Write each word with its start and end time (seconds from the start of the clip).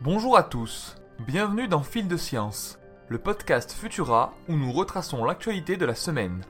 Bonjour 0.00 0.36
à 0.36 0.44
tous, 0.44 0.94
bienvenue 1.26 1.66
dans 1.66 1.82
Fil 1.82 2.06
de 2.06 2.16
Science, 2.16 2.78
le 3.08 3.18
podcast 3.18 3.72
Futura 3.72 4.32
où 4.48 4.54
nous 4.54 4.70
retraçons 4.70 5.24
l'actualité 5.24 5.76
de 5.76 5.84
la 5.84 5.96
semaine. 5.96 6.40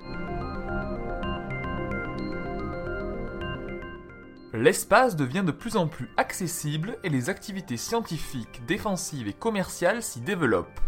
L'espace 4.53 5.17
devient 5.17 5.45
de 5.47 5.53
plus 5.53 5.79
en 5.79 5.87
plus 5.87 6.11
accessible 6.19 6.99
et 7.05 7.09
les 7.09 7.31
activités 7.31 7.79
scientifiques, 7.79 8.61
défensives 8.67 9.29
et 9.29 9.33
commerciales 9.33 10.03
s'y 10.03 10.21
développent. 10.21 10.81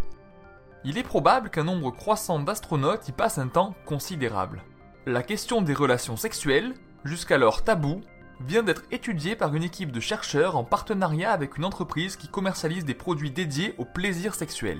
Il 0.84 0.98
est 0.98 1.02
probable 1.02 1.48
qu'un 1.48 1.64
nombre 1.64 1.90
croissant 1.90 2.40
d'astronautes 2.40 3.08
y 3.08 3.12
passe 3.12 3.38
un 3.38 3.48
temps 3.48 3.74
considérable. 3.86 4.62
La 5.06 5.22
question 5.22 5.62
des 5.62 5.72
relations 5.72 6.18
sexuelles, 6.18 6.74
jusqu'alors 7.04 7.64
taboue, 7.64 8.02
vient 8.46 8.62
d'être 8.62 8.84
étudiée 8.90 9.36
par 9.36 9.54
une 9.54 9.62
équipe 9.62 9.92
de 9.92 10.00
chercheurs 10.00 10.56
en 10.56 10.64
partenariat 10.64 11.32
avec 11.32 11.58
une 11.58 11.64
entreprise 11.64 12.16
qui 12.16 12.28
commercialise 12.28 12.84
des 12.84 12.94
produits 12.94 13.30
dédiés 13.30 13.74
au 13.78 13.84
plaisir 13.84 14.34
sexuel. 14.34 14.78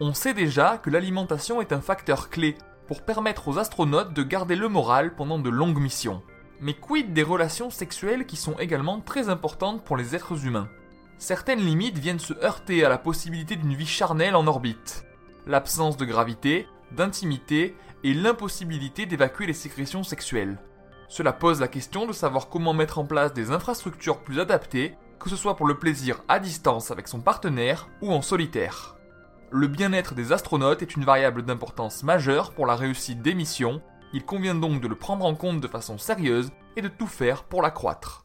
On 0.00 0.14
sait 0.14 0.34
déjà 0.34 0.78
que 0.78 0.90
l'alimentation 0.90 1.60
est 1.60 1.72
un 1.72 1.80
facteur 1.80 2.30
clé 2.30 2.56
pour 2.86 3.02
permettre 3.02 3.48
aux 3.48 3.58
astronautes 3.58 4.14
de 4.14 4.22
garder 4.22 4.56
le 4.56 4.68
moral 4.68 5.14
pendant 5.14 5.38
de 5.38 5.50
longues 5.50 5.80
missions. 5.80 6.22
Mais 6.60 6.74
quid 6.74 7.12
des 7.12 7.22
relations 7.22 7.70
sexuelles 7.70 8.26
qui 8.26 8.36
sont 8.36 8.58
également 8.58 9.00
très 9.00 9.28
importantes 9.28 9.84
pour 9.84 9.96
les 9.96 10.14
êtres 10.14 10.46
humains? 10.46 10.68
Certaines 11.18 11.60
limites 11.60 11.98
viennent 11.98 12.18
se 12.18 12.34
heurter 12.42 12.84
à 12.84 12.88
la 12.88 12.98
possibilité 12.98 13.56
d'une 13.56 13.74
vie 13.74 13.86
charnelle 13.86 14.34
en 14.34 14.46
orbite. 14.46 15.04
L'absence 15.46 15.96
de 15.96 16.04
gravité, 16.04 16.66
d'intimité 16.92 17.76
et 18.04 18.14
l'impossibilité 18.14 19.06
d'évacuer 19.06 19.46
les 19.46 19.52
sécrétions 19.52 20.02
sexuelles. 20.02 20.58
Cela 21.10 21.32
pose 21.32 21.60
la 21.60 21.66
question 21.66 22.06
de 22.06 22.12
savoir 22.12 22.48
comment 22.48 22.72
mettre 22.72 23.00
en 23.00 23.04
place 23.04 23.34
des 23.34 23.50
infrastructures 23.50 24.20
plus 24.20 24.38
adaptées, 24.38 24.94
que 25.18 25.28
ce 25.28 25.34
soit 25.34 25.56
pour 25.56 25.66
le 25.66 25.76
plaisir 25.76 26.22
à 26.28 26.38
distance 26.38 26.92
avec 26.92 27.08
son 27.08 27.20
partenaire 27.20 27.88
ou 28.00 28.12
en 28.12 28.22
solitaire. 28.22 28.96
Le 29.50 29.66
bien-être 29.66 30.14
des 30.14 30.30
astronautes 30.30 30.82
est 30.82 30.94
une 30.94 31.04
variable 31.04 31.42
d'importance 31.42 32.04
majeure 32.04 32.52
pour 32.52 32.64
la 32.64 32.76
réussite 32.76 33.22
des 33.22 33.34
missions, 33.34 33.82
il 34.12 34.24
convient 34.24 34.54
donc 34.54 34.80
de 34.80 34.86
le 34.86 34.94
prendre 34.94 35.24
en 35.24 35.34
compte 35.34 35.60
de 35.60 35.66
façon 35.66 35.98
sérieuse 35.98 36.52
et 36.76 36.80
de 36.80 36.86
tout 36.86 37.08
faire 37.08 37.42
pour 37.42 37.60
l'accroître. 37.60 38.24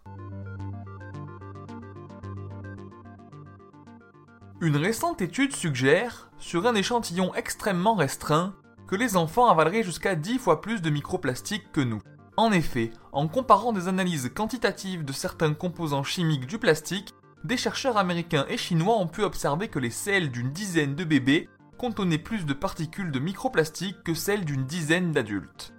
Une 4.62 4.78
récente 4.78 5.24
étude 5.24 5.56
suggère, 5.56 6.30
sur 6.38 6.68
un 6.68 6.76
échantillon 6.76 7.34
extrêmement 7.34 7.96
restreint, 7.96 8.54
que 8.88 8.96
les 8.96 9.18
enfants 9.18 9.48
avaleraient 9.48 9.82
jusqu'à 9.82 10.14
10 10.14 10.38
fois 10.38 10.62
plus 10.62 10.84
de 10.84 10.92
microplastiques 10.92 11.72
que 11.72 11.82
nous. 11.82 12.02
En 12.38 12.52
effet, 12.52 12.92
en 13.14 13.28
comparant 13.28 13.72
des 13.72 13.88
analyses 13.88 14.32
quantitatives 14.36 15.06
de 15.06 15.14
certains 15.14 15.54
composants 15.54 16.04
chimiques 16.04 16.48
du 16.48 16.60
plastique, 16.60 17.14
des 17.46 17.56
chercheurs 17.56 17.98
américains 17.98 18.46
et 18.50 18.58
chinois 18.58 18.98
ont 18.98 19.08
pu 19.08 19.24
observer 19.24 19.70
que 19.70 19.80
les 19.80 19.90
selles 19.90 20.32
d'une 20.32 20.52
dizaine 20.52 20.96
de 20.96 21.04
bébés 21.04 21.50
contenaient 21.78 22.18
plus 22.18 22.46
de 22.46 22.54
particules 22.54 23.12
de 23.12 23.20
microplastiques 23.20 24.04
que 24.04 24.14
celles 24.14 24.44
d'une 24.44 24.66
dizaine 24.66 25.12
d'adultes. 25.12 25.74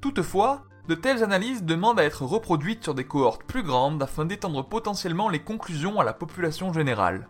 Toutefois, 0.00 0.64
de 0.88 0.94
telles 0.94 1.22
analyses 1.22 1.64
demandent 1.64 2.00
à 2.00 2.04
être 2.04 2.24
reproduites 2.24 2.82
sur 2.82 2.94
des 2.94 3.04
cohortes 3.04 3.44
plus 3.44 3.62
grandes 3.62 4.02
afin 4.02 4.24
d'étendre 4.24 4.66
potentiellement 4.66 5.28
les 5.28 5.40
conclusions 5.40 6.00
à 6.00 6.04
la 6.04 6.12
population 6.12 6.72
générale. 6.72 7.28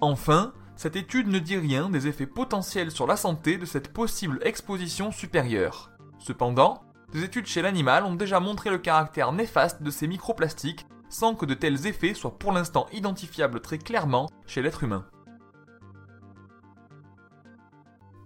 Enfin, 0.00 0.52
cette 0.76 0.96
étude 0.96 1.28
ne 1.28 1.38
dit 1.38 1.56
rien 1.56 1.90
des 1.90 2.06
effets 2.06 2.26
potentiels 2.26 2.90
sur 2.90 3.06
la 3.06 3.16
santé 3.16 3.56
de 3.56 3.66
cette 3.66 3.92
possible 3.92 4.38
exposition 4.42 5.10
supérieure. 5.10 5.90
Cependant, 6.18 6.82
des 7.12 7.24
études 7.24 7.46
chez 7.46 7.62
l'animal 7.62 8.04
ont 8.04 8.14
déjà 8.14 8.40
montré 8.40 8.70
le 8.70 8.78
caractère 8.78 9.32
néfaste 9.32 9.82
de 9.82 9.90
ces 9.90 10.06
microplastiques 10.06 10.86
sans 11.08 11.34
que 11.34 11.44
de 11.44 11.54
tels 11.54 11.86
effets 11.86 12.14
soient 12.14 12.38
pour 12.38 12.52
l'instant 12.52 12.86
identifiables 12.92 13.60
très 13.60 13.78
clairement 13.78 14.30
chez 14.46 14.62
l'être 14.62 14.82
humain. 14.82 15.04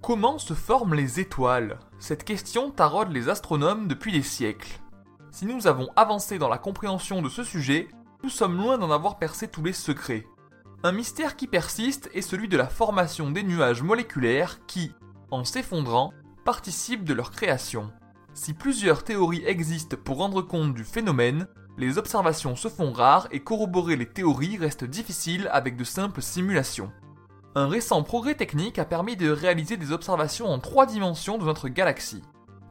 Comment 0.03 0.39
se 0.39 0.55
forment 0.55 0.95
les 0.95 1.19
étoiles? 1.19 1.81
Cette 1.99 2.23
question 2.23 2.71
taraude 2.71 3.11
les 3.11 3.29
astronomes 3.29 3.89
depuis 3.89 4.13
des 4.13 4.23
siècles. 4.23 4.81
Si 5.33 5.47
nous 5.47 5.67
avons 5.67 5.89
avancé 5.97 6.39
dans 6.39 6.49
la 6.49 6.59
compréhension 6.59 7.23
de 7.23 7.29
ce 7.29 7.43
sujet, 7.43 7.89
nous 8.23 8.31
sommes 8.31 8.57
loin 8.57 8.79
d'en 8.79 8.93
avoir 8.93 9.19
percé 9.19 9.49
tous 9.49 9.65
les 9.65 9.73
secrets. 9.73 10.25
Un 10.85 10.93
mystère 10.93 11.35
qui 11.35 11.49
persiste 11.49 12.09
est 12.15 12.23
celui 12.23 12.47
de 12.47 12.57
la 12.57 12.69
formation 12.69 13.33
des 13.33 13.43
nuages 13.43 13.83
moléculaires 13.83 14.65
qui, 14.67 14.93
en 15.33 15.45
s'effondrant, 15.45 16.13
participent 16.45 17.05
de 17.05 17.15
leur 17.15 17.33
création. 17.33 17.91
Si 18.37 18.53
plusieurs 18.53 19.03
théories 19.03 19.43
existent 19.47 19.97
pour 19.97 20.19
rendre 20.19 20.43
compte 20.43 20.75
du 20.75 20.85
phénomène, 20.85 21.49
les 21.79 21.97
observations 21.97 22.55
se 22.55 22.69
font 22.69 22.93
rares 22.93 23.29
et 23.31 23.41
corroborer 23.41 23.97
les 23.97 24.05
théories 24.05 24.59
reste 24.59 24.85
difficile 24.85 25.49
avec 25.53 25.75
de 25.75 25.85
simples 25.85 26.21
simulations. 26.21 26.93
Un 27.55 27.67
récent 27.67 28.03
progrès 28.03 28.35
technique 28.35 28.79
a 28.79 28.85
permis 28.85 29.17
de 29.17 29.31
réaliser 29.31 29.79
des 29.79 29.91
observations 29.91 30.49
en 30.49 30.59
trois 30.59 30.85
dimensions 30.85 31.39
de 31.39 31.47
notre 31.47 31.69
galaxie. 31.69 32.21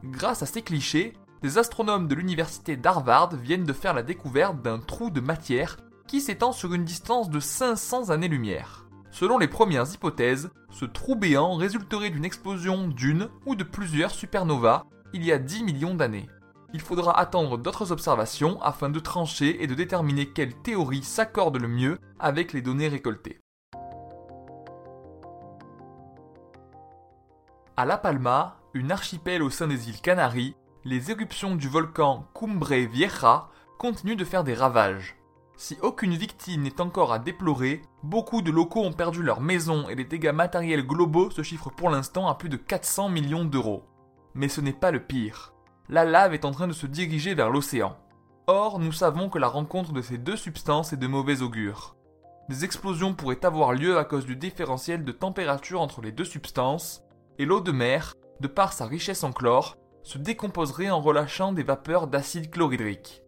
Grâce 0.04 0.40
à 0.40 0.46
ces 0.46 0.62
clichés, 0.62 1.14
des 1.42 1.58
astronomes 1.58 2.06
de 2.06 2.14
l'université 2.14 2.76
d'Harvard 2.76 3.34
viennent 3.34 3.64
de 3.64 3.72
faire 3.72 3.92
la 3.92 4.04
découverte 4.04 4.62
d'un 4.62 4.78
trou 4.78 5.10
de 5.10 5.20
matière 5.20 5.78
qui 6.06 6.20
s'étend 6.20 6.52
sur 6.52 6.74
une 6.74 6.84
distance 6.84 7.28
de 7.28 7.40
500 7.40 8.10
années-lumière. 8.10 8.86
Selon 9.10 9.36
les 9.36 9.48
premières 9.48 9.92
hypothèses, 9.92 10.48
ce 10.70 10.84
trou 10.84 11.16
béant 11.16 11.56
résulterait 11.56 12.10
d'une 12.10 12.24
explosion 12.24 12.86
d'une 12.86 13.28
ou 13.46 13.56
de 13.56 13.64
plusieurs 13.64 14.12
supernovas 14.12 14.84
il 15.12 15.24
y 15.24 15.32
a 15.32 15.38
10 15.38 15.64
millions 15.64 15.94
d'années. 15.94 16.28
Il 16.74 16.80
faudra 16.80 17.18
attendre 17.18 17.58
d'autres 17.58 17.92
observations 17.92 18.60
afin 18.62 18.90
de 18.90 18.98
trancher 18.98 19.62
et 19.62 19.66
de 19.66 19.74
déterminer 19.74 20.26
quelle 20.26 20.54
théorie 20.54 21.02
s'accorde 21.02 21.56
le 21.58 21.68
mieux 21.68 21.98
avec 22.18 22.52
les 22.52 22.62
données 22.62 22.88
récoltées. 22.88 23.40
À 27.76 27.84
La 27.84 27.98
Palma, 27.98 28.56
une 28.74 28.90
archipel 28.90 29.42
au 29.42 29.50
sein 29.50 29.66
des 29.66 29.88
îles 29.88 30.00
Canaries, 30.00 30.54
les 30.84 31.10
éruptions 31.10 31.54
du 31.54 31.68
volcan 31.68 32.26
Cumbre 32.38 32.74
Vieja 32.74 33.48
continuent 33.78 34.16
de 34.16 34.24
faire 34.24 34.44
des 34.44 34.54
ravages. 34.54 35.16
Si 35.56 35.78
aucune 35.80 36.14
victime 36.14 36.62
n'est 36.62 36.80
encore 36.80 37.12
à 37.12 37.18
déplorer, 37.18 37.82
beaucoup 38.02 38.42
de 38.42 38.50
locaux 38.50 38.84
ont 38.84 38.92
perdu 38.92 39.22
leurs 39.22 39.40
maisons 39.40 39.88
et 39.88 39.94
les 39.94 40.04
dégâts 40.04 40.32
matériels 40.32 40.86
globaux 40.86 41.30
se 41.30 41.42
chiffrent 41.42 41.70
pour 41.70 41.88
l'instant 41.88 42.28
à 42.28 42.34
plus 42.34 42.50
de 42.50 42.56
400 42.56 43.08
millions 43.08 43.44
d'euros. 43.44 43.84
Mais 44.36 44.48
ce 44.48 44.60
n'est 44.60 44.72
pas 44.72 44.90
le 44.90 45.00
pire. 45.00 45.54
La 45.88 46.04
lave 46.04 46.34
est 46.34 46.44
en 46.44 46.52
train 46.52 46.68
de 46.68 46.72
se 46.72 46.86
diriger 46.86 47.34
vers 47.34 47.50
l'océan. 47.50 47.96
Or, 48.46 48.78
nous 48.78 48.92
savons 48.92 49.28
que 49.28 49.38
la 49.38 49.48
rencontre 49.48 49.92
de 49.92 50.02
ces 50.02 50.18
deux 50.18 50.36
substances 50.36 50.92
est 50.92 50.98
de 50.98 51.06
mauvais 51.06 51.42
augure. 51.42 51.96
Des 52.48 52.64
explosions 52.64 53.14
pourraient 53.14 53.44
avoir 53.44 53.72
lieu 53.72 53.98
à 53.98 54.04
cause 54.04 54.26
du 54.26 54.36
différentiel 54.36 55.04
de 55.04 55.10
température 55.10 55.80
entre 55.80 56.00
les 56.00 56.12
deux 56.12 56.24
substances, 56.24 57.02
et 57.38 57.44
l'eau 57.44 57.60
de 57.60 57.72
mer, 57.72 58.14
de 58.40 58.46
par 58.46 58.72
sa 58.72 58.86
richesse 58.86 59.24
en 59.24 59.32
chlore, 59.32 59.76
se 60.04 60.18
décomposerait 60.18 60.90
en 60.90 61.00
relâchant 61.00 61.52
des 61.52 61.64
vapeurs 61.64 62.06
d'acide 62.06 62.50
chlorhydrique. 62.50 63.22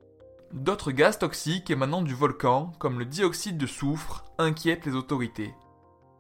D'autres 0.52 0.92
gaz 0.92 1.18
toxiques 1.18 1.70
émanant 1.70 2.02
du 2.02 2.14
volcan, 2.14 2.72
comme 2.78 2.98
le 2.98 3.04
dioxyde 3.04 3.58
de 3.58 3.66
soufre, 3.66 4.24
inquiètent 4.38 4.86
les 4.86 4.94
autorités. 4.94 5.52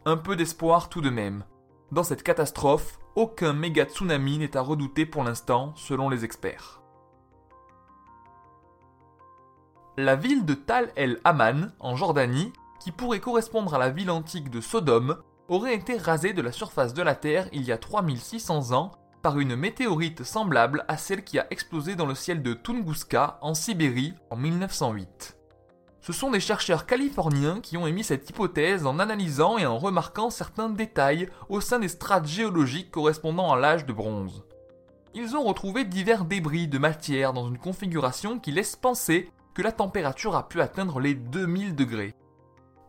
Un 0.06 0.16
peu 0.16 0.34
d'espoir 0.34 0.88
tout 0.88 1.00
de 1.00 1.10
même. 1.10 1.44
Dans 1.90 2.02
cette 2.02 2.22
catastrophe, 2.22 2.98
aucun 3.14 3.54
méga 3.54 3.86
tsunami 3.86 4.36
n'est 4.36 4.58
à 4.58 4.60
redouter 4.60 5.06
pour 5.06 5.24
l'instant, 5.24 5.72
selon 5.74 6.10
les 6.10 6.22
experts. 6.22 6.82
La 9.96 10.14
ville 10.14 10.44
de 10.44 10.52
Tal 10.52 10.92
el 10.96 11.18
Haman, 11.24 11.72
en 11.80 11.96
Jordanie, 11.96 12.52
qui 12.78 12.92
pourrait 12.92 13.20
correspondre 13.20 13.74
à 13.74 13.78
la 13.78 13.88
ville 13.88 14.10
antique 14.10 14.50
de 14.50 14.60
Sodome, 14.60 15.16
aurait 15.48 15.74
été 15.74 15.96
rasée 15.96 16.34
de 16.34 16.42
la 16.42 16.52
surface 16.52 16.92
de 16.92 17.02
la 17.02 17.14
Terre 17.14 17.48
il 17.52 17.62
y 17.62 17.72
a 17.72 17.78
3600 17.78 18.72
ans 18.72 18.92
par 19.22 19.38
une 19.38 19.56
météorite 19.56 20.24
semblable 20.24 20.84
à 20.88 20.98
celle 20.98 21.24
qui 21.24 21.38
a 21.38 21.46
explosé 21.50 21.96
dans 21.96 22.06
le 22.06 22.14
ciel 22.14 22.42
de 22.42 22.52
Tunguska 22.52 23.38
en 23.40 23.54
Sibérie 23.54 24.12
en 24.30 24.36
1908. 24.36 25.37
Ce 26.08 26.14
sont 26.14 26.30
des 26.30 26.40
chercheurs 26.40 26.86
californiens 26.86 27.60
qui 27.60 27.76
ont 27.76 27.86
émis 27.86 28.02
cette 28.02 28.30
hypothèse 28.30 28.86
en 28.86 28.98
analysant 28.98 29.58
et 29.58 29.66
en 29.66 29.76
remarquant 29.76 30.30
certains 30.30 30.70
détails 30.70 31.28
au 31.50 31.60
sein 31.60 31.78
des 31.78 31.88
strates 31.88 32.26
géologiques 32.26 32.90
correspondant 32.90 33.52
à 33.52 33.58
l'âge 33.58 33.84
de 33.84 33.92
bronze. 33.92 34.42
Ils 35.12 35.36
ont 35.36 35.44
retrouvé 35.44 35.84
divers 35.84 36.24
débris 36.24 36.66
de 36.66 36.78
matière 36.78 37.34
dans 37.34 37.46
une 37.46 37.58
configuration 37.58 38.38
qui 38.38 38.52
laisse 38.52 38.74
penser 38.74 39.30
que 39.52 39.60
la 39.60 39.70
température 39.70 40.34
a 40.34 40.48
pu 40.48 40.62
atteindre 40.62 40.98
les 40.98 41.12
2000 41.12 41.74
degrés. 41.74 42.14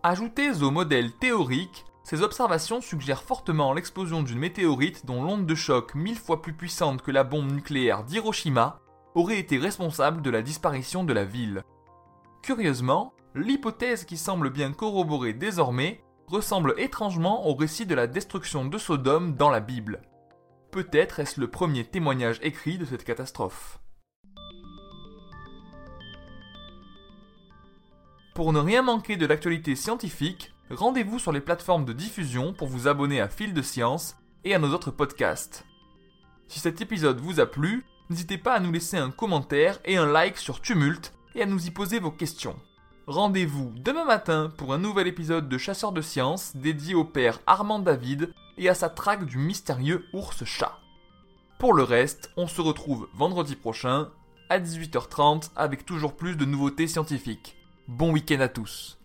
Ajoutées 0.01 0.63
au 0.63 0.71
modèle 0.71 1.12
théorique, 1.12 1.83
ces 2.06 2.21
observations 2.21 2.80
suggèrent 2.80 3.24
fortement 3.24 3.74
l'explosion 3.74 4.24
d'une 4.24 4.39
météorite 4.39 5.06
dont 5.06 5.24
l'onde 5.24 5.45
de 5.45 5.56
choc 5.56 5.94
mille 5.94 6.18
fois 6.18 6.42
plus 6.42 6.54
puissante 6.54 7.01
que 7.01 7.12
la 7.12 7.25
bombe 7.25 7.51
nucléaire 7.51 8.06
d'Hiroshima 8.06 8.80
aurait 9.13 9.39
été 9.39 9.57
responsable 9.57 10.21
de 10.21 10.30
la 10.30 10.42
disparition 10.42 11.04
de 11.04 11.12
la 11.12 11.25
ville. 11.25 11.66
Curieusement, 12.41 13.13
l'hypothèse 13.36 14.06
qui 14.06 14.18
semble 14.18 14.50
bien 14.50 14.71
corroborée 14.71 15.33
désormais 15.33 16.01
ressemble 16.27 16.75
étrangement 16.77 17.47
au 17.47 17.56
récit 17.56 17.86
de 17.86 17.95
la 17.95 18.07
destruction 18.07 18.65
de 18.65 18.77
Sodome 18.77 19.36
dans 19.36 19.50
la 19.50 19.59
Bible. 19.59 20.01
Peut-être 20.71 21.19
est-ce 21.19 21.39
le 21.39 21.50
premier 21.50 21.83
témoignage 21.83 22.39
écrit 22.41 22.77
de 22.77 22.86
cette 22.86 23.03
catastrophe. 23.03 23.80
Pour 28.36 28.53
ne 28.53 28.59
rien 28.59 28.83
manquer 28.83 29.18
de 29.18 29.25
l'actualité 29.25 29.75
scientifique, 29.75 30.53
rendez-vous 30.69 31.19
sur 31.19 31.31
les 31.31 31.42
plateformes 31.42 31.85
de 31.85 31.94
diffusion 31.94 32.53
pour 32.53 32.68
vous 32.68 32.88
abonner 32.88 33.19
à 33.19 33.27
Fil 33.27 33.53
de 33.53 33.62
Science 33.62 34.15
et 34.44 34.56
à 34.56 34.59
nos 34.59 34.74
autres 34.74 34.92
podcasts. 34.92 35.65
Si 36.47 36.59
cet 36.59 36.80
épisode 36.80 37.19
vous 37.19 37.39
a 37.39 37.45
plu, 37.45 37.83
n'hésitez 38.09 38.38
pas 38.38 38.53
à 38.53 38.59
nous 38.59 38.71
laisser 38.71 38.97
un 38.97 39.12
commentaire 39.12 39.80
et 39.83 39.97
un 39.97 40.06
like 40.06 40.38
sur 40.38 40.62
Tumult 40.62 41.13
à 41.41 41.45
nous 41.45 41.68
y 41.68 41.71
poser 41.71 42.00
vos 42.00 42.12
questions. 42.12 42.56
Rendez-vous 43.07 43.71
demain 43.77 44.06
matin 44.06 44.51
pour 44.57 44.74
un 44.74 44.77
nouvel 44.77 45.07
épisode 45.07 45.47
de 45.47 45.57
Chasseurs 45.57 45.91
de 45.91 46.01
Science 46.01 46.56
dédié 46.56 46.95
au 46.95 47.06
père 47.06 47.39
Armand 47.47 47.80
David 47.80 48.33
et 48.57 48.69
à 48.69 48.75
sa 48.75 48.89
traque 48.89 49.25
du 49.25 49.38
mystérieux 49.38 50.06
ours-chat. 50.13 50.77
Pour 51.57 51.74
le 51.74 51.83
reste, 51.83 52.31
on 52.38 52.47
se 52.47 52.62
retrouve 52.62 53.07
vendredi 53.13 53.56
prochain 53.56 54.09
à 54.50 54.59
18h30 54.59 55.51
avec 55.56 55.86
toujours 55.86 56.15
plus 56.15 56.36
de 56.36 56.45
nouveautés 56.45 56.88
scientifiques. 56.88 57.56
Bon 57.88 58.12
week-end 58.12 58.42
à 58.42 58.50
tous 58.50 58.99